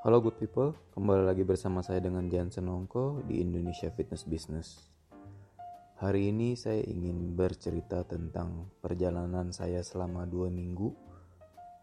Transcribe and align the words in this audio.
Halo 0.00 0.24
good 0.24 0.40
people, 0.40 0.72
kembali 0.96 1.28
lagi 1.28 1.44
bersama 1.44 1.84
saya 1.84 2.00
dengan 2.00 2.24
Jansen 2.24 2.64
Ongko 2.64 3.20
di 3.28 3.44
Indonesia 3.44 3.92
Fitness 3.92 4.24
Business. 4.24 4.88
Hari 6.00 6.32
ini 6.32 6.56
saya 6.56 6.80
ingin 6.88 7.36
bercerita 7.36 8.00
tentang 8.08 8.72
perjalanan 8.80 9.52
saya 9.52 9.84
selama 9.84 10.24
dua 10.24 10.48
minggu 10.48 10.88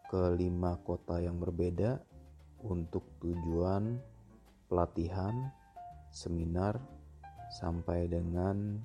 ke 0.10 0.34
lima 0.34 0.82
kota 0.82 1.22
yang 1.22 1.38
berbeda 1.38 2.02
untuk 2.66 3.06
tujuan 3.22 4.02
pelatihan, 4.66 5.54
seminar, 6.10 6.82
sampai 7.54 8.10
dengan 8.10 8.82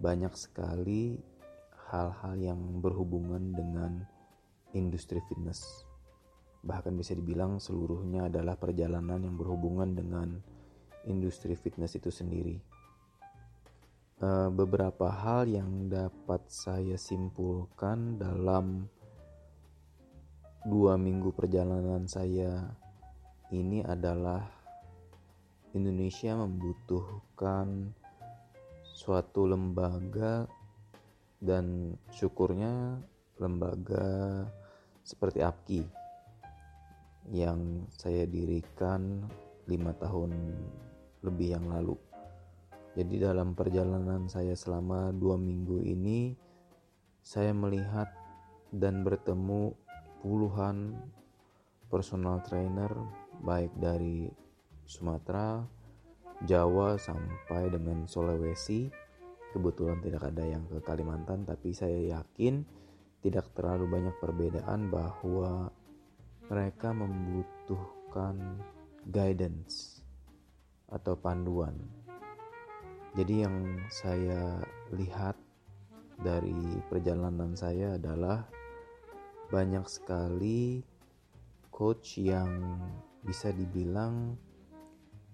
banyak 0.00 0.32
sekali 0.40 1.20
hal-hal 1.92 2.40
yang 2.40 2.80
berhubungan 2.80 3.52
dengan 3.52 4.08
industri 4.72 5.20
fitness 5.28 5.91
bahkan 6.62 6.94
bisa 6.94 7.12
dibilang 7.18 7.58
seluruhnya 7.58 8.30
adalah 8.30 8.54
perjalanan 8.54 9.18
yang 9.26 9.34
berhubungan 9.34 9.98
dengan 9.98 10.38
industri 11.10 11.58
fitness 11.58 11.98
itu 11.98 12.14
sendiri. 12.14 12.62
Eh, 14.22 14.48
beberapa 14.54 15.10
hal 15.10 15.50
yang 15.50 15.90
dapat 15.90 16.46
saya 16.46 16.94
simpulkan 16.94 18.22
dalam 18.22 18.86
dua 20.62 20.94
minggu 20.94 21.34
perjalanan 21.34 22.06
saya 22.06 22.70
ini 23.50 23.82
adalah 23.82 24.46
Indonesia 25.74 26.38
membutuhkan 26.38 27.90
suatu 28.94 29.50
lembaga 29.50 30.46
dan 31.42 31.98
syukurnya 32.14 33.02
lembaga 33.42 34.46
seperti 35.02 35.42
APKI 35.42 36.01
yang 37.30 37.86
saya 37.94 38.26
dirikan 38.26 39.22
lima 39.70 39.94
tahun 39.94 40.34
lebih 41.22 41.54
yang 41.54 41.70
lalu. 41.70 41.94
Jadi 42.98 43.22
dalam 43.22 43.54
perjalanan 43.54 44.26
saya 44.26 44.52
selama 44.52 45.14
dua 45.14 45.38
minggu 45.38 45.80
ini, 45.80 46.34
saya 47.22 47.54
melihat 47.54 48.10
dan 48.74 49.06
bertemu 49.06 49.72
puluhan 50.20 50.98
personal 51.88 52.42
trainer 52.44 52.90
baik 53.40 53.72
dari 53.78 54.28
Sumatera, 54.84 55.62
Jawa 56.44 56.98
sampai 56.98 57.70
dengan 57.70 58.04
Sulawesi. 58.04 58.90
Kebetulan 59.52 60.00
tidak 60.00 60.32
ada 60.32 60.44
yang 60.48 60.64
ke 60.64 60.80
Kalimantan, 60.80 61.44
tapi 61.44 61.76
saya 61.76 62.18
yakin 62.18 62.64
tidak 63.20 63.52
terlalu 63.52 63.84
banyak 63.88 64.16
perbedaan 64.16 64.88
bahwa 64.88 65.68
mereka 66.50 66.90
membutuhkan 66.90 68.58
guidance 69.06 70.02
atau 70.90 71.14
panduan. 71.14 71.74
Jadi 73.12 73.44
yang 73.44 73.76
saya 73.92 74.64
lihat 74.96 75.36
dari 76.16 76.80
perjalanan 76.88 77.52
saya 77.52 78.00
adalah 78.00 78.48
banyak 79.52 79.84
sekali 79.84 80.80
coach 81.68 82.16
yang 82.22 82.80
bisa 83.20 83.52
dibilang 83.52 84.38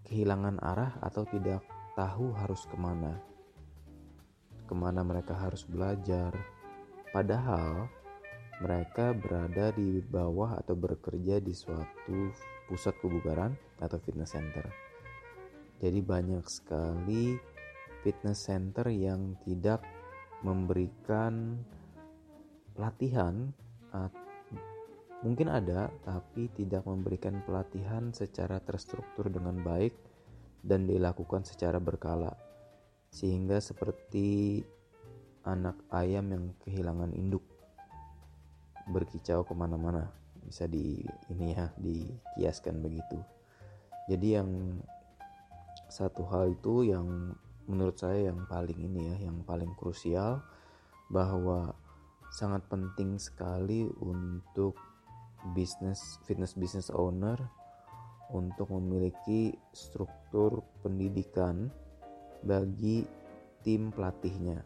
kehilangan 0.08 0.58
arah 0.58 0.98
atau 1.04 1.22
tidak 1.28 1.62
tahu 1.94 2.34
harus 2.34 2.66
ke 2.66 2.74
mana. 2.74 3.14
Ke 4.66 4.74
mana 4.74 5.06
mereka 5.06 5.38
harus 5.38 5.62
belajar. 5.62 6.34
Padahal 7.14 7.88
mereka 8.58 9.14
berada 9.14 9.70
di 9.70 10.02
bawah 10.02 10.58
atau 10.58 10.74
bekerja 10.74 11.38
di 11.38 11.54
suatu 11.54 12.34
pusat 12.66 12.94
kebugaran 12.98 13.54
atau 13.78 13.98
fitness 14.02 14.34
center. 14.34 14.66
Jadi 15.78 16.02
banyak 16.02 16.42
sekali 16.50 17.38
fitness 18.02 18.50
center 18.50 18.90
yang 18.90 19.38
tidak 19.46 19.82
memberikan 20.42 21.58
pelatihan 22.74 23.50
mungkin 25.26 25.50
ada 25.50 25.90
tapi 26.06 26.46
tidak 26.54 26.86
memberikan 26.86 27.42
pelatihan 27.42 28.14
secara 28.14 28.62
terstruktur 28.62 29.26
dengan 29.26 29.58
baik 29.66 29.90
dan 30.62 30.86
dilakukan 30.86 31.42
secara 31.42 31.82
berkala 31.82 32.38
sehingga 33.10 33.58
seperti 33.58 34.62
anak 35.42 35.74
ayam 35.90 36.30
yang 36.30 36.44
kehilangan 36.62 37.10
induk 37.18 37.42
berkicau 38.88 39.44
ke 39.44 39.54
mana-mana. 39.54 40.08
Bisa 40.42 40.64
di 40.64 41.04
ini 41.28 41.52
ya 41.52 41.68
dikiaskan 41.76 42.80
begitu. 42.80 43.20
Jadi 44.08 44.28
yang 44.40 44.80
satu 45.92 46.24
hal 46.28 46.56
itu 46.56 46.88
yang 46.88 47.36
menurut 47.68 48.00
saya 48.00 48.32
yang 48.32 48.48
paling 48.48 48.80
ini 48.80 49.12
ya 49.12 49.28
yang 49.28 49.44
paling 49.44 49.68
krusial 49.76 50.40
bahwa 51.12 51.76
sangat 52.32 52.64
penting 52.68 53.20
sekali 53.20 53.88
untuk 54.00 54.76
bisnis 55.52 56.20
fitness 56.24 56.56
business 56.56 56.88
owner 56.92 57.36
untuk 58.32 58.68
memiliki 58.72 59.56
struktur 59.72 60.60
pendidikan 60.84 61.72
bagi 62.44 63.04
tim 63.64 63.88
pelatihnya. 63.92 64.60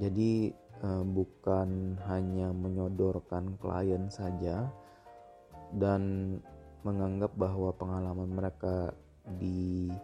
Jadi 0.00 0.52
bukan 0.82 1.94
hanya 2.10 2.50
menyodorkan 2.50 3.54
klien 3.62 4.10
saja 4.10 4.66
dan 5.78 6.36
menganggap 6.82 7.30
bahwa 7.38 7.70
pengalaman 7.78 8.34
mereka 8.34 8.90
di 9.38 9.94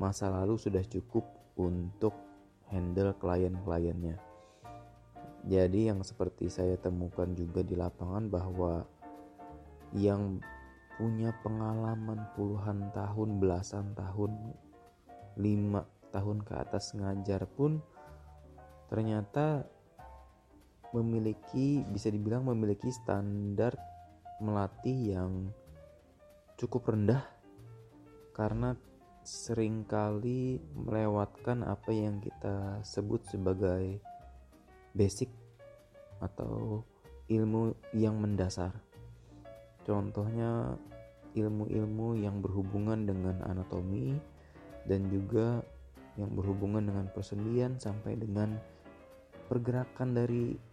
masa 0.00 0.32
lalu 0.32 0.56
sudah 0.56 0.80
cukup 0.88 1.28
untuk 1.60 2.16
handle 2.72 3.12
klien-kliennya. 3.20 4.16
Jadi 5.44 5.92
yang 5.92 6.00
seperti 6.00 6.48
saya 6.48 6.80
temukan 6.80 7.28
juga 7.36 7.60
di 7.60 7.76
lapangan 7.76 8.24
bahwa 8.32 8.88
yang 9.92 10.40
punya 10.96 11.36
pengalaman 11.44 12.24
puluhan 12.32 12.88
tahun, 12.96 13.36
belasan 13.36 13.92
tahun, 13.92 14.32
lima 15.36 15.84
tahun 16.08 16.40
ke 16.44 16.52
atas 16.56 16.96
ngajar 16.96 17.44
pun 17.52 17.80
ternyata 18.88 19.64
memiliki 20.92 21.84
bisa 21.88 22.12
dibilang 22.12 22.44
memiliki 22.44 22.92
standar 22.92 23.72
melatih 24.40 25.16
yang 25.16 25.32
cukup 26.60 26.92
rendah 26.92 27.24
karena 28.32 28.76
sering 29.22 29.86
kali 29.86 30.58
melewatkan 30.74 31.62
apa 31.62 31.94
yang 31.94 32.18
kita 32.18 32.82
sebut 32.82 33.22
sebagai 33.30 34.02
basic 34.92 35.30
atau 36.18 36.82
ilmu 37.30 37.72
yang 37.94 38.18
mendasar. 38.18 38.74
Contohnya 39.86 40.74
ilmu-ilmu 41.32 42.18
yang 42.18 42.42
berhubungan 42.44 43.08
dengan 43.08 43.40
anatomi 43.46 44.18
dan 44.84 45.08
juga 45.08 45.62
yang 46.20 46.34
berhubungan 46.36 46.92
dengan 46.92 47.06
persendian 47.08 47.80
sampai 47.80 48.18
dengan 48.20 48.58
pergerakan 49.48 50.12
dari 50.12 50.71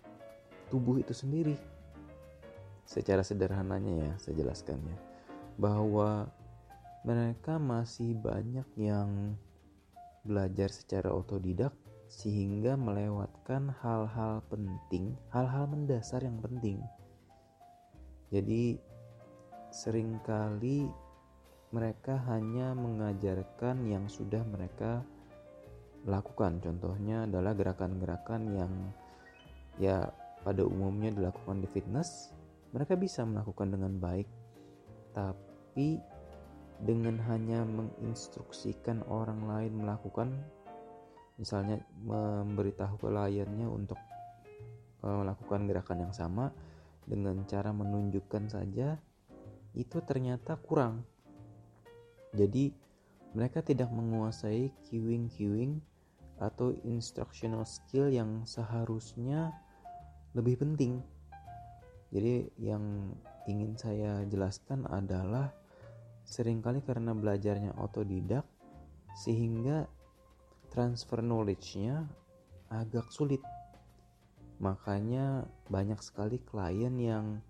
tubuh 0.69 1.01
itu 1.01 1.11
sendiri. 1.11 1.57
Secara 2.85 3.21
sederhananya 3.21 3.93
ya, 4.07 4.11
saya 4.17 4.39
jelaskannya 4.41 4.97
bahwa 5.59 6.31
mereka 7.03 7.59
masih 7.59 8.15
banyak 8.15 8.65
yang 8.79 9.35
belajar 10.23 10.71
secara 10.71 11.11
otodidak 11.11 11.75
sehingga 12.09 12.73
melewatkan 12.73 13.69
hal-hal 13.83 14.41
penting, 14.49 15.13
hal-hal 15.29 15.69
mendasar 15.69 16.25
yang 16.25 16.41
penting. 16.41 16.81
Jadi 18.33 18.77
sering 19.69 20.17
kali 20.25 20.89
mereka 21.69 22.17
hanya 22.25 22.73
mengajarkan 22.73 23.85
yang 23.85 24.09
sudah 24.09 24.41
mereka 24.41 25.05
lakukan. 26.09 26.57
Contohnya 26.57 27.29
adalah 27.29 27.53
gerakan-gerakan 27.53 28.41
yang 28.57 28.73
ya 29.77 30.09
pada 30.43 30.63
umumnya 30.63 31.11
dilakukan 31.11 31.59
di 31.63 31.67
fitness, 31.67 32.31
mereka 32.71 32.95
bisa 32.95 33.25
melakukan 33.25 33.73
dengan 33.73 33.97
baik, 33.97 34.27
tapi 35.11 35.99
dengan 36.79 37.19
hanya 37.27 37.67
menginstruksikan 37.67 39.03
orang 39.11 39.43
lain 39.43 39.83
melakukan, 39.83 40.31
misalnya 41.35 41.83
memberitahu 42.05 42.95
kliennya 43.03 43.67
untuk 43.67 43.99
eh, 45.03 45.17
melakukan 45.19 45.67
gerakan 45.67 46.07
yang 46.07 46.13
sama 46.15 46.55
dengan 47.03 47.43
cara 47.49 47.73
menunjukkan 47.73 48.53
saja, 48.53 48.95
itu 49.73 49.97
ternyata 50.05 50.55
kurang. 50.61 51.03
Jadi, 52.37 52.69
mereka 53.33 53.65
tidak 53.65 53.89
menguasai 53.89 54.69
cueing-cueing 54.89 55.81
atau 56.39 56.71
instructional 56.85 57.65
skill 57.65 58.09
yang 58.09 58.45
seharusnya 58.45 59.53
lebih 60.37 60.61
penting. 60.61 61.01
Jadi 62.09 62.49
yang 62.61 63.13
ingin 63.49 63.73
saya 63.77 64.25
jelaskan 64.29 64.85
adalah 64.89 65.53
sering 66.25 66.61
kali 66.61 66.85
karena 66.85 67.17
belajarnya 67.17 67.73
otodidak 67.81 68.45
sehingga 69.17 69.89
transfer 70.69 71.25
knowledge-nya 71.25 72.05
agak 72.69 73.09
sulit 73.09 73.41
makanya 74.61 75.49
banyak 75.71 75.97
sekali 76.03 76.37
klien 76.45 76.93
yang 77.01 77.41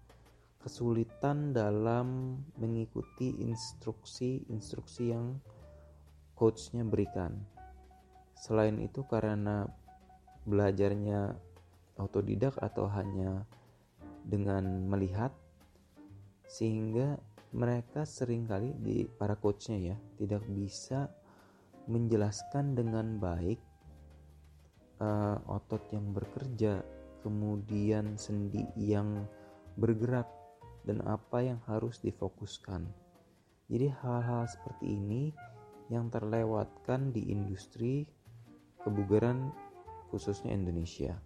kesulitan 0.63 1.51
dalam 1.51 2.39
mengikuti 2.55 3.35
instruksi-instruksi 3.43 5.03
yang 5.11 5.43
coachnya 6.39 6.87
berikan 6.87 7.43
selain 8.39 8.79
itu 8.79 9.03
karena 9.03 9.67
belajarnya 10.47 11.35
otodidak 11.99 12.55
atau 12.57 12.87
hanya 12.87 13.43
dengan 14.23 14.87
melihat 14.87 15.35
sehingga 16.49 17.19
mereka 17.53 18.05
sering 18.05 18.45
kali 18.45 18.73
di 18.77 19.05
para 19.05 19.37
coachnya 19.37 19.93
ya 19.93 19.97
tidak 20.17 20.45
bisa 20.49 21.09
menjelaskan 21.89 22.77
dengan 22.77 23.17
baik 23.17 23.57
uh, 25.01 25.37
otot 25.49 25.81
yang 25.89 26.13
bekerja 26.13 26.85
kemudian 27.25 28.15
sendi 28.15 28.63
yang 28.77 29.25
bergerak 29.75 30.29
dan 30.87 31.03
apa 31.03 31.43
yang 31.43 31.59
harus 31.67 31.99
difokuskan. 31.99 32.87
Jadi 33.69 33.87
hal-hal 34.01 34.49
seperti 34.49 34.97
ini 34.97 35.33
yang 35.89 36.09
terlewatkan 36.09 37.13
di 37.13 37.29
industri 37.33 38.05
kebugaran 38.81 39.53
khususnya 40.09 40.53
Indonesia 40.53 41.17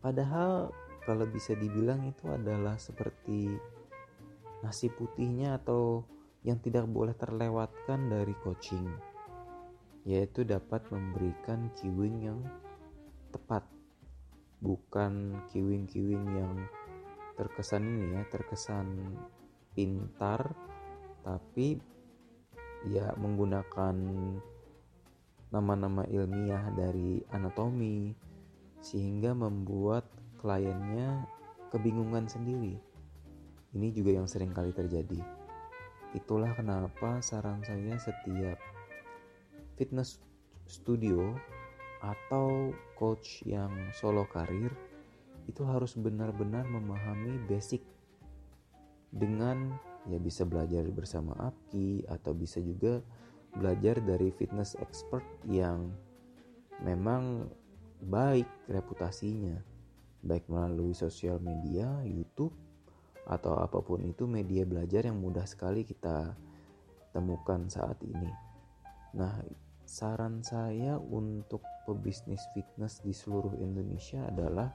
padahal 0.00 0.72
kalau 1.04 1.24
bisa 1.28 1.56
dibilang 1.56 2.04
itu 2.08 2.28
adalah 2.28 2.76
seperti 2.76 3.56
nasi 4.60 4.92
putihnya 4.92 5.56
atau 5.60 6.04
yang 6.44 6.60
tidak 6.60 6.88
boleh 6.88 7.12
terlewatkan 7.16 8.08
dari 8.08 8.32
coaching 8.40 8.88
yaitu 10.08 10.48
dapat 10.48 10.80
memberikan 10.88 11.68
kiwing 11.76 12.24
yang 12.24 12.40
tepat. 13.32 13.64
Bukan 14.60 15.40
kiwing-kiwing 15.48 16.26
yang 16.36 16.56
terkesan 17.32 17.80
ini 17.80 18.12
ya 18.12 18.22
terkesan 18.28 19.16
pintar 19.72 20.52
tapi 21.24 21.80
ya 22.84 23.16
menggunakan 23.16 23.96
nama-nama 25.48 26.04
ilmiah 26.12 26.68
dari 26.76 27.24
anatomi 27.32 28.12
sehingga 28.80 29.36
membuat 29.36 30.08
kliennya 30.40 31.24
kebingungan 31.68 32.26
sendiri. 32.26 32.80
Ini 33.76 33.88
juga 33.94 34.18
yang 34.18 34.26
sering 34.26 34.50
kali 34.50 34.74
terjadi. 34.74 35.20
Itulah 36.16 36.50
kenapa 36.58 37.22
saran 37.22 37.62
saya 37.62 37.94
setiap 38.00 38.58
fitness 39.78 40.18
studio 40.66 41.38
atau 42.02 42.74
coach 42.98 43.44
yang 43.46 43.70
solo 43.94 44.26
karir 44.26 44.72
itu 45.46 45.62
harus 45.62 45.94
benar-benar 45.94 46.66
memahami 46.66 47.38
basic 47.46 47.84
dengan 49.10 49.76
ya 50.08 50.16
bisa 50.16 50.46
belajar 50.46 50.86
bersama 50.90 51.36
Apki 51.36 52.06
atau 52.08 52.32
bisa 52.32 52.62
juga 52.62 53.02
belajar 53.54 53.98
dari 54.00 54.30
fitness 54.30 54.78
expert 54.78 55.26
yang 55.44 55.90
memang 56.80 57.50
baik 58.04 58.48
reputasinya 58.68 59.70
baik 60.20 60.46
melalui 60.52 60.92
sosial 60.92 61.40
media, 61.40 61.88
YouTube, 62.04 62.52
atau 63.24 63.56
apa 63.56 63.80
pun 63.80 64.04
itu 64.04 64.28
media 64.28 64.68
belajar 64.68 65.08
yang 65.08 65.20
mudah 65.20 65.44
sekali 65.48 65.84
kita 65.84 66.36
temukan 67.14 67.68
saat 67.72 67.96
ini. 68.04 68.30
Nah, 69.16 69.40
saran 69.88 70.44
saya 70.44 71.00
untuk 71.00 71.64
pebisnis 71.88 72.42
fitness 72.54 73.02
di 73.02 73.10
seluruh 73.10 73.58
Indonesia 73.58 74.28
adalah 74.28 74.70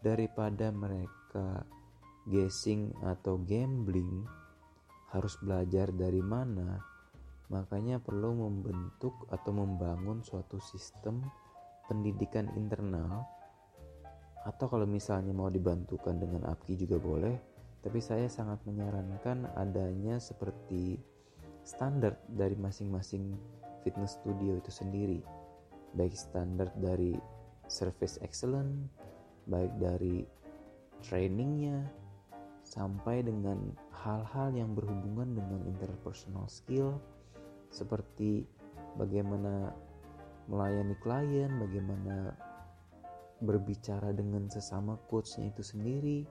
daripada 0.00 0.70
mereka 0.70 1.66
guessing 2.28 2.92
atau 3.02 3.40
gambling 3.42 4.24
harus 5.10 5.34
belajar 5.40 5.88
dari 5.90 6.20
mana, 6.20 6.76
makanya 7.48 7.96
perlu 7.96 8.36
membentuk 8.36 9.16
atau 9.32 9.52
membangun 9.56 10.20
suatu 10.20 10.60
sistem 10.60 11.24
pendidikan 11.88 12.46
internal 12.54 13.24
atau 14.44 14.66
kalau 14.70 14.86
misalnya 14.86 15.34
mau 15.34 15.50
dibantukan 15.50 16.16
dengan 16.20 16.46
APKI 16.46 16.86
juga 16.86 16.96
boleh 17.00 17.36
tapi 17.82 17.98
saya 17.98 18.28
sangat 18.28 18.62
menyarankan 18.68 19.48
adanya 19.56 20.20
seperti 20.20 21.00
standar 21.64 22.16
dari 22.28 22.54
masing-masing 22.54 23.34
fitness 23.84 24.18
studio 24.18 24.58
itu 24.58 24.72
sendiri. 24.72 25.20
Baik 25.94 26.12
standar 26.16 26.68
dari 26.76 27.16
service 27.68 28.20
excellent 28.24 28.88
baik 29.48 29.72
dari 29.80 30.24
trainingnya 31.04 31.88
sampai 32.64 33.24
dengan 33.24 33.72
hal-hal 34.04 34.52
yang 34.52 34.76
berhubungan 34.76 35.32
dengan 35.32 35.64
interpersonal 35.64 36.44
skill 36.52 37.00
seperti 37.72 38.44
bagaimana 39.00 39.72
melayani 40.48 40.96
klien, 40.98 41.52
bagaimana 41.60 42.34
berbicara 43.38 44.10
dengan 44.10 44.50
sesama 44.50 44.98
coachnya 45.06 45.52
itu 45.52 45.62
sendiri. 45.62 46.26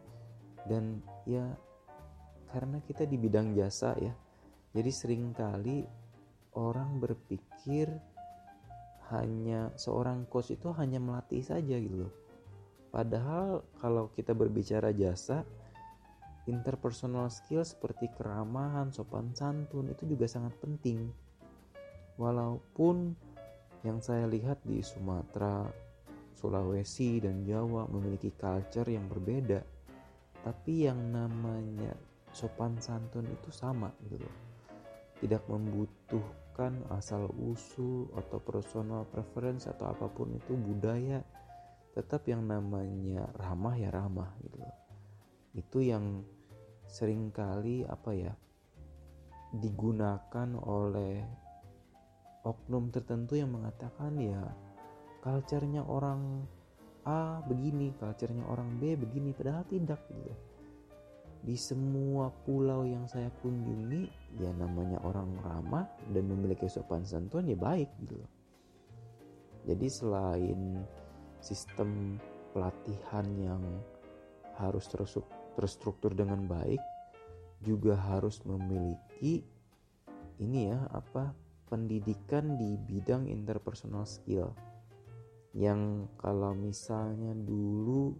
Dan 0.67 0.99
ya 1.23 1.47
karena 2.51 2.83
kita 2.83 3.07
di 3.07 3.15
bidang 3.15 3.55
jasa 3.55 3.95
ya 3.95 4.11
jadi 4.77 4.93
sering 4.93 5.33
kali 5.33 5.89
orang 6.53 7.01
berpikir 7.01 7.89
hanya 9.09 9.73
seorang 9.73 10.29
coach 10.29 10.53
itu 10.53 10.69
hanya 10.77 11.01
melatih 11.01 11.41
saja 11.41 11.81
gitu 11.81 12.05
loh. 12.05 12.13
Padahal 12.93 13.65
kalau 13.81 14.13
kita 14.13 14.37
berbicara 14.37 14.93
jasa 14.93 15.41
interpersonal 16.45 17.33
skill 17.33 17.65
seperti 17.65 18.13
keramahan 18.13 18.93
sopan 18.93 19.33
santun 19.33 19.89
itu 19.89 20.05
juga 20.05 20.29
sangat 20.29 20.53
penting. 20.61 21.09
Walaupun 22.21 23.17
yang 23.85 24.01
saya 24.01 24.25
lihat 24.25 24.63
di 24.65 24.81
Sumatera 24.81 25.67
Sulawesi 26.37 27.17
dan 27.17 27.41
Jawa 27.41 27.89
memiliki 27.89 28.29
culture 28.33 28.85
yang 28.85 29.09
berbeda. 29.09 29.61
Tapi 30.45 30.85
yang 30.85 31.09
namanya 31.09 31.91
sopan 32.29 32.77
santun 32.77 33.25
itu 33.25 33.49
sama 33.49 33.89
gitu 34.05 34.21
loh. 34.21 34.35
Tidak 35.17 35.49
membutuhkan 35.49 36.85
asal 36.93 37.25
usul 37.41 38.05
atau 38.13 38.37
personal 38.37 39.09
preference 39.09 39.65
atau 39.65 39.89
apa 39.89 40.05
pun 40.13 40.29
itu 40.37 40.53
budaya. 40.53 41.25
Tetap 41.97 42.29
yang 42.29 42.45
namanya 42.45 43.25
ramah 43.41 43.73
ya 43.73 43.89
ramah 43.89 44.29
gitu 44.45 44.61
loh. 44.61 44.77
Itu 45.57 45.81
yang 45.81 46.21
sering 46.85 47.33
kali 47.33 47.81
apa 47.83 48.13
ya 48.13 48.33
digunakan 49.57 50.49
oleh 50.59 51.46
oknum 52.47 52.87
tertentu 52.95 53.35
yang 53.35 53.51
mengatakan 53.51 54.15
ya 54.15 54.39
culture-nya 55.19 55.83
orang 55.83 56.47
A 57.07 57.39
begini, 57.47 57.95
culture-nya 57.95 58.43
orang 58.51 58.79
B 58.83 58.99
begini, 58.99 59.31
padahal 59.31 59.63
tidak 59.67 60.03
gitu. 60.11 60.35
Di 61.39 61.55
semua 61.55 62.27
pulau 62.43 62.83
yang 62.83 63.07
saya 63.07 63.31
kunjungi, 63.39 64.35
ya 64.43 64.51
namanya 64.59 64.99
orang 65.07 65.31
ramah 65.39 65.87
dan 66.11 66.27
memiliki 66.27 66.67
sopan 66.67 67.07
santun 67.07 67.47
ya 67.47 67.55
baik 67.55 67.87
gitu 68.03 68.19
Jadi 69.63 69.87
selain 69.87 70.83
sistem 71.39 72.19
pelatihan 72.51 73.23
yang 73.39 73.63
harus 74.59 74.91
terstruktur 75.55 76.11
dengan 76.11 76.43
baik, 76.43 76.83
juga 77.63 77.95
harus 77.95 78.43
memiliki 78.43 79.47
ini 80.43 80.69
ya 80.69 80.83
apa 80.91 81.31
pendidikan 81.67 82.55
di 82.55 82.79
bidang 82.79 83.27
interpersonal 83.27 84.07
skill. 84.07 84.51
Yang 85.53 86.11
kalau 86.19 86.55
misalnya 86.55 87.35
dulu 87.35 88.15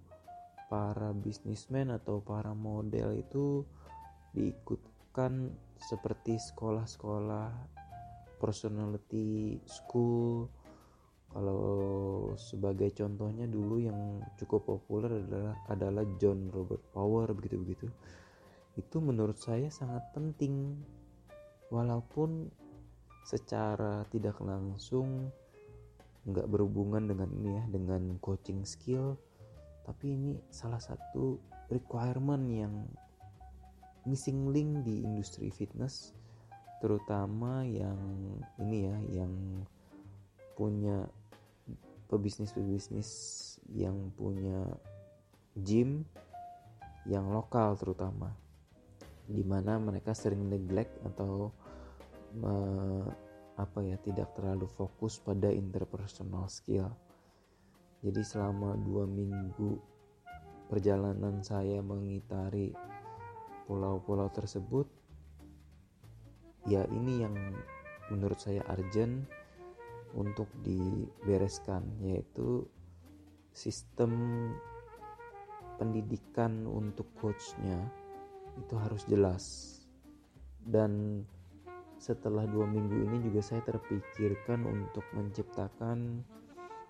para 0.67 1.15
bisnismen 1.15 1.89
atau 1.95 2.19
para 2.19 2.51
model 2.51 3.15
itu 3.15 3.63
diikutkan 4.35 5.55
seperti 5.79 6.37
sekolah-sekolah 6.37 7.49
personality 8.37 9.57
school. 9.63 10.51
Kalau 11.27 12.33
sebagai 12.39 12.91
contohnya 12.95 13.45
dulu 13.47 13.83
yang 13.83 14.23
cukup 14.39 14.63
populer 14.63 15.21
adalah 15.23 15.55
adalah 15.67 16.03
John 16.17 16.47
Robert 16.51 16.81
Power 16.95 17.35
begitu 17.35 17.55
begitu 17.59 17.87
itu 18.77 19.01
menurut 19.01 19.35
saya 19.41 19.67
sangat 19.73 20.05
penting. 20.13 20.77
Walaupun 21.73 22.47
secara 23.27 24.07
tidak 24.07 24.39
langsung 24.39 25.27
nggak 26.24 26.48
berhubungan 26.48 27.12
dengan 27.12 27.27
ini 27.36 27.60
ya 27.60 27.63
dengan 27.67 28.15
coaching 28.24 28.63
skill 28.63 29.19
tapi 29.84 30.15
ini 30.15 30.39
salah 30.48 30.79
satu 30.79 31.36
requirement 31.67 32.48
yang 32.48 32.88
missing 34.07 34.48
link 34.55 34.88
di 34.88 35.03
industri 35.03 35.51
fitness 35.51 36.15
terutama 36.79 37.67
yang 37.67 38.00
ini 38.63 38.88
ya 38.88 38.96
yang 39.24 39.34
punya 40.55 41.03
pebisnis-pebisnis 42.07 43.10
yang 43.75 44.07
punya 44.15 44.72
gym 45.60 46.07
yang 47.03 47.27
lokal 47.27 47.75
terutama 47.75 48.31
di 49.27 49.43
mana 49.43 49.75
mereka 49.75 50.15
sering 50.15 50.48
neglect 50.48 50.96
atau 51.03 51.51
uh, 52.43 53.07
apa 53.57 53.79
ya 53.81 53.98
tidak 54.01 54.38
terlalu 54.38 54.69
fokus 54.69 55.17
pada 55.17 55.50
interpersonal 55.50 56.46
skill. 56.48 56.89
Jadi 58.05 58.22
selama 58.22 58.77
dua 58.77 59.10
minggu 59.10 59.77
perjalanan 60.69 61.41
saya 61.41 61.81
mengitari 61.81 62.75
pulau-pulau 63.65 64.29
tersebut 64.29 64.86
ya 66.69 66.86
ini 66.93 67.25
yang 67.25 67.36
menurut 68.13 68.38
saya 68.38 68.62
urgent 68.69 69.25
untuk 70.15 70.48
dibereskan 70.63 71.84
yaitu 72.03 72.63
sistem 73.51 74.13
pendidikan 75.81 76.65
untuk 76.69 77.10
coachnya 77.17 77.81
itu 78.57 78.74
harus 78.77 79.03
jelas. 79.10 79.43
Dan 80.67 81.24
setelah 81.97 82.45
dua 82.45 82.69
minggu 82.69 83.09
ini 83.09 83.17
juga 83.25 83.41
saya 83.41 83.65
terpikirkan 83.65 84.63
untuk 84.69 85.03
menciptakan 85.17 86.21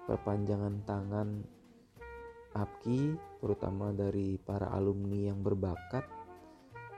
perpanjangan 0.04 0.84
tangan 0.84 1.30
APKI 2.56 3.16
terutama 3.40 3.96
dari 3.96 4.36
para 4.40 4.72
alumni 4.72 5.32
yang 5.32 5.40
berbakat. 5.40 6.04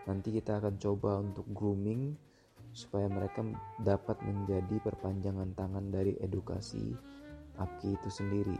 Nanti 0.09 0.33
kita 0.33 0.57
akan 0.57 0.81
coba 0.81 1.21
untuk 1.21 1.45
grooming 1.53 2.17
supaya 2.73 3.09
mereka 3.09 3.45
dapat 3.81 4.17
menjadi 4.25 4.77
perpanjangan 4.81 5.53
tangan 5.57 5.89
dari 5.89 6.17
edukasi 6.21 6.93
APKI 7.61 7.89
itu 7.93 8.09
sendiri. 8.09 8.57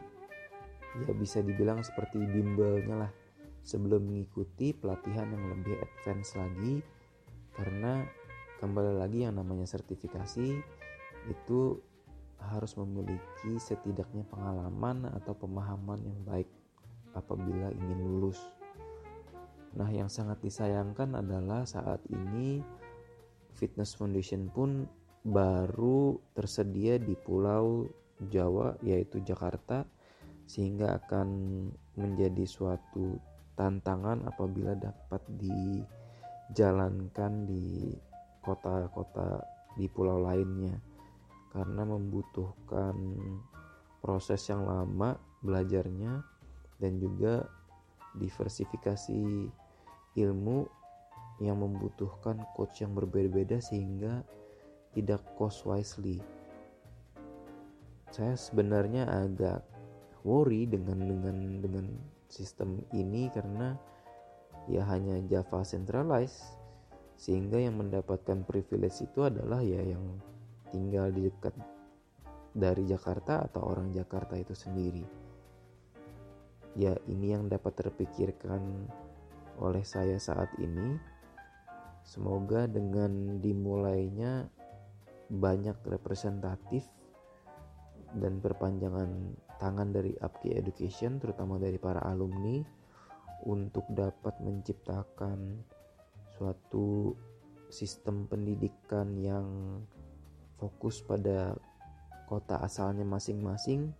Ya 1.05 1.13
bisa 1.13 1.41
dibilang 1.41 1.81
seperti 1.85 2.21
bimbelnya 2.21 3.07
lah. 3.07 3.11
Sebelum 3.59 4.07
mengikuti 4.07 4.73
pelatihan 4.73 5.29
yang 5.29 5.45
lebih 5.51 5.77
advance 5.83 6.33
lagi 6.33 6.79
karena 7.53 8.07
kembali 8.59 8.99
lagi 8.99 9.23
yang 9.23 9.39
namanya 9.39 9.63
sertifikasi 9.63 10.47
itu 11.31 11.59
harus 12.39 12.75
memiliki 12.75 13.55
setidaknya 13.55 14.27
pengalaman 14.27 15.07
atau 15.15 15.31
pemahaman 15.31 16.03
yang 16.03 16.19
baik 16.27 16.51
apabila 17.15 17.71
ingin 17.71 17.99
lulus. 18.03 18.43
Nah, 19.79 19.87
yang 19.87 20.11
sangat 20.11 20.43
disayangkan 20.43 21.15
adalah 21.15 21.63
saat 21.63 22.03
ini 22.11 22.59
Fitness 23.55 23.95
Foundation 23.95 24.51
pun 24.51 24.87
baru 25.23 26.19
tersedia 26.35 26.99
di 26.99 27.15
Pulau 27.15 27.87
Jawa 28.27 28.75
yaitu 28.83 29.23
Jakarta 29.23 29.87
sehingga 30.47 30.99
akan 30.99 31.27
menjadi 31.95 32.43
suatu 32.43 33.19
tantangan 33.55 34.27
apabila 34.27 34.75
dapat 34.75 35.21
dijalankan 36.49 37.45
di 37.45 37.95
kota-kota 38.43 39.43
di 39.75 39.87
pulau 39.87 40.19
lainnya 40.19 40.75
karena 41.53 41.81
membutuhkan 41.85 42.95
proses 43.99 44.45
yang 44.47 44.63
lama 44.67 45.17
belajarnya 45.41 46.23
dan 46.79 46.99
juga 46.99 47.47
diversifikasi 48.15 49.49
ilmu 50.17 50.59
yang 51.39 51.63
membutuhkan 51.63 52.43
coach 52.55 52.83
yang 52.83 52.91
berbeda-beda 52.91 53.63
sehingga 53.63 54.23
tidak 54.91 55.23
cost 55.39 55.63
wisely. 55.63 56.19
Saya 58.11 58.35
sebenarnya 58.35 59.07
agak 59.07 59.63
worry 60.27 60.67
dengan 60.67 60.99
dengan 61.07 61.37
dengan 61.63 61.85
sistem 62.27 62.83
ini 62.91 63.31
karena 63.31 63.79
ya 64.67 64.83
hanya 64.85 65.23
Java 65.31 65.63
centralized 65.63 66.58
sehingga 67.19 67.59
yang 67.59 67.75
mendapatkan 67.75 68.47
privilege 68.47 69.03
itu 69.03 69.27
adalah 69.27 69.59
ya 69.59 69.83
yang 69.83 70.23
tinggal 70.71 71.11
di 71.11 71.27
dekat 71.27 71.51
dari 72.55 72.87
Jakarta 72.87 73.43
atau 73.43 73.67
orang 73.67 73.91
Jakarta 73.91 74.39
itu 74.39 74.55
sendiri. 74.55 75.03
Ya, 76.79 76.95
ini 77.11 77.35
yang 77.35 77.51
dapat 77.51 77.75
terpikirkan 77.75 78.63
oleh 79.59 79.83
saya 79.83 80.15
saat 80.15 80.47
ini. 80.63 80.95
Semoga 82.07 82.65
dengan 82.65 83.37
dimulainya 83.43 84.47
banyak 85.29 85.77
representatif 85.85 86.87
dan 88.15 88.41
perpanjangan 88.41 89.35
tangan 89.61 89.93
dari 89.93 90.15
Apki 90.17 90.55
Education 90.55 91.21
terutama 91.21 91.61
dari 91.61 91.77
para 91.77 92.01
alumni 92.01 92.63
untuk 93.45 93.85
dapat 93.93 94.41
menciptakan 94.41 95.61
suatu 96.39 97.19
sistem 97.67 98.23
pendidikan 98.31 99.19
yang 99.19 99.83
fokus 100.55 101.03
pada 101.03 101.59
kota 102.31 102.63
asalnya 102.63 103.03
masing-masing 103.03 103.91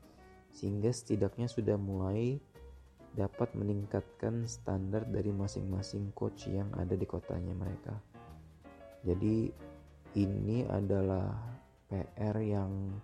sehingga 0.56 0.88
setidaknya 0.96 1.52
sudah 1.52 1.76
mulai 1.76 2.40
dapat 3.12 3.52
meningkatkan 3.60 4.48
standar 4.48 5.04
dari 5.04 5.36
masing-masing 5.36 6.16
coach 6.16 6.48
yang 6.48 6.72
ada 6.80 6.96
di 6.96 7.04
kotanya 7.04 7.52
mereka. 7.52 8.00
Jadi 9.04 9.52
ini 10.16 10.64
adalah 10.72 11.36
PR 11.92 12.40
yang 12.40 12.96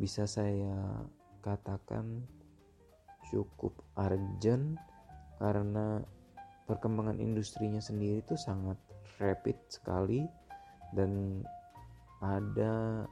bisa 0.00 0.24
saya 0.24 1.04
katakan 1.44 2.24
cukup 3.28 3.76
urgent 3.98 4.78
karena 5.36 6.00
perkembangan 6.66 7.22
industrinya 7.22 7.78
sendiri 7.78 8.20
itu 8.20 8.34
sangat 8.34 8.76
rapid 9.22 9.56
sekali 9.70 10.26
dan 10.92 11.42
ada 12.20 13.06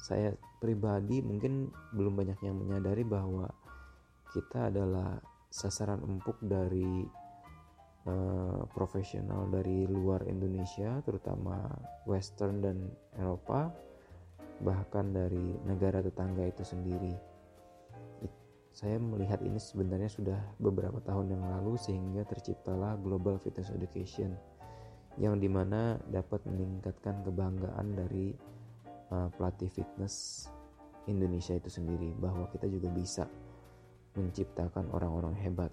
saya 0.00 0.32
pribadi 0.58 1.20
mungkin 1.20 1.68
belum 1.92 2.16
banyak 2.16 2.40
yang 2.40 2.56
menyadari 2.56 3.04
bahwa 3.04 3.48
kita 4.32 4.72
adalah 4.72 5.20
sasaran 5.50 6.00
empuk 6.00 6.38
dari 6.40 7.04
uh, 8.08 8.64
profesional 8.72 9.50
dari 9.50 9.84
luar 9.84 10.24
Indonesia 10.24 11.04
terutama 11.04 11.68
Western 12.08 12.64
dan 12.64 12.88
Eropa 13.18 13.68
bahkan 14.60 15.12
dari 15.12 15.56
negara 15.64 16.04
tetangga 16.04 16.44
itu 16.44 16.64
sendiri 16.64 17.29
saya 18.70 18.96
melihat 19.02 19.42
ini 19.42 19.58
sebenarnya 19.58 20.06
sudah 20.06 20.38
beberapa 20.62 21.02
tahun 21.02 21.34
yang 21.34 21.42
lalu 21.42 21.74
sehingga 21.74 22.22
terciptalah 22.26 22.94
Global 23.02 23.36
Fitness 23.42 23.74
Education 23.74 24.38
yang 25.18 25.42
di 25.42 25.50
mana 25.50 25.98
dapat 26.06 26.46
meningkatkan 26.46 27.26
kebanggaan 27.26 27.86
dari 27.98 28.30
uh, 29.10 29.28
pelatih 29.34 29.68
fitness 29.68 30.46
Indonesia 31.10 31.58
itu 31.58 31.66
sendiri 31.66 32.14
bahwa 32.14 32.46
kita 32.54 32.70
juga 32.70 32.88
bisa 32.94 33.26
menciptakan 34.14 34.90
orang-orang 34.94 35.34
hebat. 35.42 35.72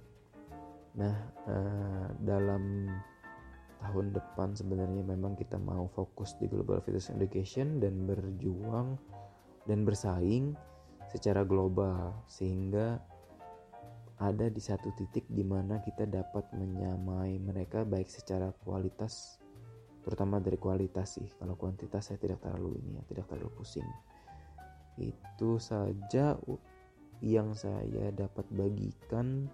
Nah, 0.98 1.14
uh, 1.46 2.10
dalam 2.26 2.90
tahun 3.78 4.18
depan 4.18 4.58
sebenarnya 4.58 5.06
memang 5.06 5.38
kita 5.38 5.62
mau 5.62 5.86
fokus 5.94 6.34
di 6.42 6.50
Global 6.50 6.82
Fitness 6.82 7.14
Education 7.14 7.78
dan 7.78 8.10
berjuang 8.10 8.98
dan 9.70 9.86
bersaing 9.86 10.58
secara 11.08 11.48
global 11.48 12.24
sehingga 12.28 13.00
ada 14.18 14.50
di 14.50 14.58
satu 14.58 14.90
titik 14.98 15.30
di 15.30 15.46
mana 15.46 15.78
kita 15.86 16.10
dapat 16.10 16.50
menyamai 16.58 17.38
mereka 17.38 17.86
baik 17.86 18.10
secara 18.10 18.50
kualitas 18.66 19.38
terutama 20.02 20.40
dari 20.40 20.56
kualitas 20.56 21.20
sih. 21.20 21.28
Kalau 21.36 21.60
kuantitas 21.60 22.10
saya 22.10 22.18
tidak 22.18 22.40
terlalu 22.40 22.80
ini 22.82 22.98
ya 22.98 23.04
tidak 23.06 23.28
terlalu 23.30 23.52
pusing. 23.60 23.86
Itu 24.98 25.62
saja 25.62 26.40
yang 27.22 27.54
saya 27.54 28.10
dapat 28.16 28.48
bagikan 28.50 29.52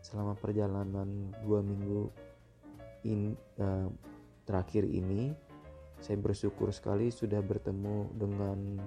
selama 0.00 0.38
perjalanan 0.38 1.34
dua 1.44 1.60
minggu 1.60 2.08
in, 3.04 3.36
uh, 3.60 3.90
terakhir 4.48 4.88
ini. 4.88 5.34
Saya 5.98 6.14
bersyukur 6.14 6.70
sekali 6.70 7.10
sudah 7.10 7.42
bertemu 7.42 8.06
dengan 8.14 8.78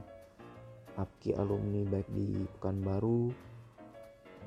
APKI 1.00 1.40
alumni 1.40 1.88
baik 1.88 2.10
di 2.12 2.44
Pekanbaru, 2.58 3.32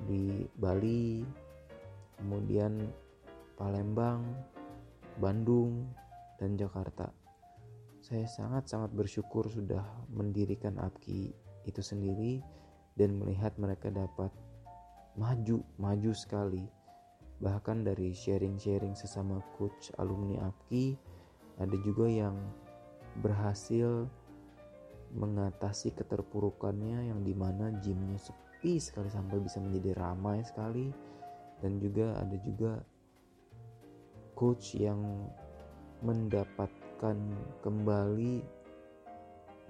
di 0.04 0.44
Bali, 0.58 1.24
kemudian 2.20 2.84
Palembang, 3.56 4.20
Bandung, 5.22 5.88
dan 6.36 6.58
Jakarta. 6.58 7.08
Saya 8.04 8.28
sangat-sangat 8.28 8.92
bersyukur 8.92 9.48
sudah 9.48 9.84
mendirikan 10.12 10.76
APKI 10.76 11.32
itu 11.64 11.80
sendiri 11.80 12.44
dan 13.00 13.16
melihat 13.16 13.56
mereka 13.56 13.88
dapat 13.88 14.28
maju, 15.16 15.64
maju 15.80 16.12
sekali. 16.12 16.68
Bahkan 17.40 17.88
dari 17.88 18.12
sharing-sharing 18.12 18.92
sesama 18.92 19.40
coach 19.56 19.88
alumni 19.96 20.52
APKI, 20.52 20.94
ada 21.58 21.76
juga 21.80 22.06
yang 22.10 22.36
berhasil 23.22 24.10
mengatasi 25.14 25.94
keterpurukannya 25.94 27.08
yang 27.08 27.22
di 27.22 27.32
mana 27.32 27.70
gymnya 27.78 28.18
sepi 28.18 28.82
sekali 28.82 29.06
sampai 29.06 29.38
bisa 29.38 29.62
menjadi 29.62 29.94
ramai 29.94 30.42
sekali. 30.42 30.90
Dan 31.62 31.78
juga 31.78 32.18
ada 32.18 32.36
juga 32.42 32.82
coach 34.34 34.76
yang 34.76 35.30
mendapatkan 36.02 37.16
kembali 37.62 38.42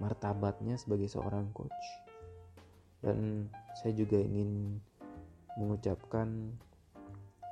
martabatnya 0.01 0.75
sebagai 0.75 1.07
seorang 1.07 1.53
coach. 1.53 1.85
Dan 2.99 3.47
saya 3.77 3.93
juga 3.93 4.17
ingin 4.17 4.81
mengucapkan 5.55 6.51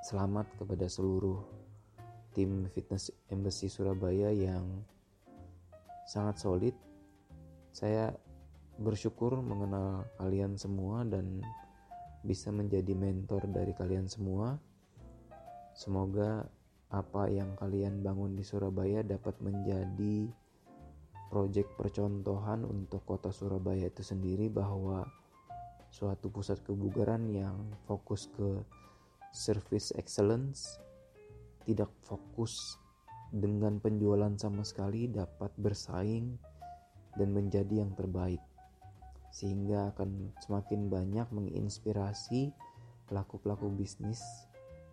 selamat 0.04 0.50
kepada 0.60 0.90
seluruh 0.90 1.40
tim 2.36 2.68
fitness 2.74 3.14
embassy 3.32 3.70
Surabaya 3.72 4.34
yang 4.34 4.84
sangat 6.04 6.42
solid 6.42 6.76
saya 7.74 8.14
bersyukur 8.78 9.42
mengenal 9.42 10.06
kalian 10.22 10.54
semua 10.62 11.02
dan 11.02 11.42
bisa 12.22 12.54
menjadi 12.54 12.94
mentor 12.94 13.50
dari 13.50 13.74
kalian 13.74 14.06
semua. 14.06 14.62
Semoga 15.74 16.46
apa 16.94 17.26
yang 17.34 17.58
kalian 17.58 18.06
bangun 18.06 18.38
di 18.38 18.46
Surabaya 18.46 19.02
dapat 19.02 19.34
menjadi 19.42 20.30
proyek 21.34 21.66
percontohan 21.74 22.62
untuk 22.62 23.02
kota 23.10 23.34
Surabaya 23.34 23.90
itu 23.90 24.06
sendiri 24.06 24.54
bahwa 24.54 25.10
suatu 25.90 26.30
pusat 26.30 26.62
kebugaran 26.62 27.26
yang 27.34 27.58
fokus 27.90 28.30
ke 28.38 28.62
service 29.34 29.90
excellence 29.98 30.78
tidak 31.66 31.90
fokus 32.06 32.78
dengan 33.34 33.82
penjualan 33.82 34.38
sama 34.38 34.62
sekali 34.62 35.10
dapat 35.10 35.50
bersaing 35.58 36.38
dan 37.20 37.34
menjadi 37.34 37.86
yang 37.86 37.94
terbaik 37.94 38.42
sehingga 39.34 39.90
akan 39.98 40.30
semakin 40.46 40.94
banyak 40.94 41.26
menginspirasi 41.34 42.54
pelaku-pelaku 43.10 43.66
bisnis 43.74 44.22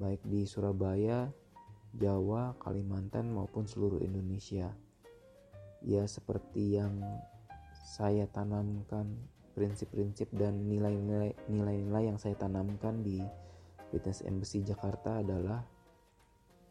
baik 0.00 0.24
di 0.24 0.48
Surabaya, 0.48 1.28
Jawa, 1.92 2.56
Kalimantan 2.56 3.28
maupun 3.36 3.68
seluruh 3.68 4.00
Indonesia. 4.00 4.72
Ya 5.84 6.08
seperti 6.08 6.80
yang 6.80 7.04
saya 7.84 8.24
tanamkan 8.32 9.12
prinsip-prinsip 9.52 10.32
dan 10.32 10.72
nilai-nilai 10.72 12.02
yang 12.08 12.16
saya 12.16 12.32
tanamkan 12.40 13.04
di 13.04 13.20
Fitness 13.92 14.24
Embassy 14.24 14.64
Jakarta 14.64 15.20
adalah 15.20 15.60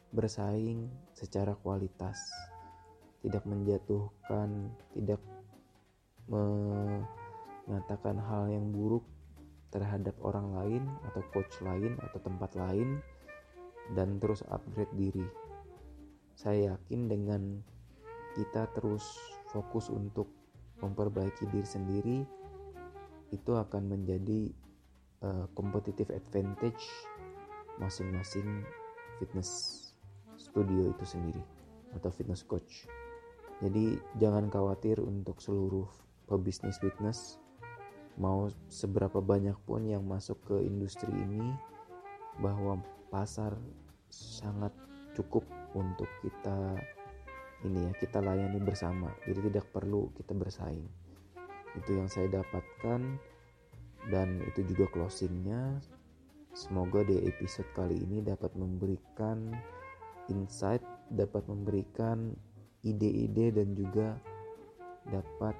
bersaing 0.10 0.90
secara 1.14 1.54
kualitas, 1.54 2.18
tidak 3.22 3.46
menjatuhkan, 3.46 4.74
tidak 4.98 5.22
mengatakan 6.30 8.22
hal 8.22 8.50
yang 8.54 8.70
buruk 8.70 9.06
terhadap 9.70 10.18
orang 10.26 10.54
lain 10.54 10.84
atau 11.10 11.22
coach 11.30 11.62
lain 11.62 11.98
atau 12.02 12.20
tempat 12.22 12.58
lain 12.58 13.02
dan 13.94 14.18
terus 14.18 14.46
upgrade 14.50 14.94
diri. 14.98 15.26
Saya 16.34 16.78
yakin 16.78 17.10
dengan 17.10 17.42
kita 18.38 18.70
terus 18.78 19.04
fokus 19.50 19.90
untuk 19.90 20.30
memperbaiki 20.80 21.50
diri 21.50 21.68
sendiri 21.68 22.20
itu 23.30 23.52
akan 23.54 23.90
menjadi 23.90 24.50
uh, 25.22 25.46
competitive 25.54 26.10
advantage 26.14 26.82
masing-masing 27.78 28.66
fitness 29.22 29.50
studio 30.40 30.90
itu 30.90 31.06
sendiri 31.06 31.44
atau 31.94 32.10
fitness 32.10 32.46
coach. 32.46 32.88
Jadi 33.60 34.00
jangan 34.16 34.48
khawatir 34.48 35.04
untuk 35.04 35.44
seluruh 35.44 35.90
pebisnis 36.30 36.78
fitness 36.78 37.42
mau 38.20 38.52
seberapa 38.70 39.24
banyak 39.24 39.56
pun 39.66 39.88
yang 39.88 40.06
masuk 40.06 40.38
ke 40.46 40.56
industri 40.62 41.10
ini 41.10 41.56
bahwa 42.38 42.78
pasar 43.10 43.56
sangat 44.12 44.72
cukup 45.16 45.44
untuk 45.74 46.08
kita 46.22 46.78
ini 47.68 47.88
ya 47.88 47.92
kita 48.00 48.24
layani 48.24 48.60
bersama. 48.64 49.12
Jadi 49.28 49.52
tidak 49.52 49.68
perlu 49.76 50.12
kita 50.16 50.32
bersaing. 50.32 50.88
Itu 51.76 51.92
yang 51.96 52.08
saya 52.08 52.32
dapatkan 52.32 53.02
dan 54.08 54.40
itu 54.48 54.64
juga 54.64 54.88
closingnya. 54.96 55.84
Semoga 56.56 57.04
di 57.04 57.20
episode 57.28 57.68
kali 57.76 58.00
ini 58.00 58.24
dapat 58.24 58.52
memberikan 58.56 59.54
insight 60.30 60.82
dapat 61.10 61.42
memberikan 61.50 62.32
ide-ide 62.86 63.52
dan 63.52 63.74
juga 63.76 64.16
dapat 65.10 65.58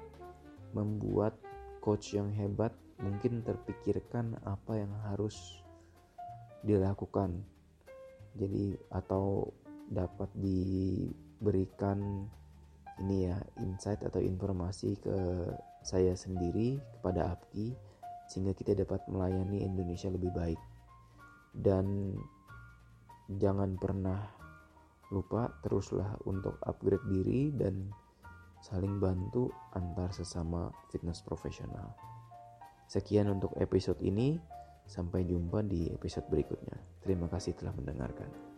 membuat 0.76 1.34
coach 1.80 2.14
yang 2.14 2.30
hebat 2.36 2.74
mungkin 3.00 3.40
terpikirkan 3.40 4.36
apa 4.44 4.76
yang 4.76 4.92
harus 5.08 5.64
dilakukan. 6.62 7.40
Jadi 8.36 8.76
atau 8.92 9.50
dapat 9.90 10.30
diberikan 10.38 12.28
ini 13.00 13.32
ya 13.32 13.40
insight 13.64 14.04
atau 14.04 14.20
informasi 14.20 15.00
ke 15.00 15.16
saya 15.80 16.12
sendiri 16.12 16.76
kepada 17.00 17.32
Apki 17.32 17.72
sehingga 18.28 18.54
kita 18.54 18.76
dapat 18.76 19.02
melayani 19.08 19.64
Indonesia 19.64 20.12
lebih 20.12 20.30
baik. 20.30 20.60
Dan 21.50 22.14
jangan 23.40 23.74
pernah 23.80 24.22
lupa 25.10 25.50
teruslah 25.66 26.14
untuk 26.22 26.54
upgrade 26.62 27.02
diri 27.10 27.50
dan 27.50 27.90
saling 28.60 29.00
bantu 29.00 29.48
antar 29.72 30.12
sesama 30.12 30.68
fitness 30.92 31.24
profesional. 31.24 31.96
Sekian 32.90 33.30
untuk 33.30 33.54
episode 33.56 34.00
ini, 34.02 34.36
sampai 34.90 35.22
jumpa 35.22 35.62
di 35.62 35.86
episode 35.94 36.26
berikutnya. 36.26 36.74
Terima 37.00 37.30
kasih 37.30 37.54
telah 37.54 37.70
mendengarkan. 37.78 38.49